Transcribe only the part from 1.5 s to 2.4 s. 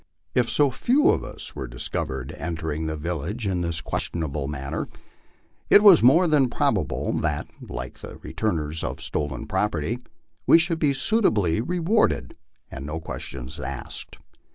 were discovered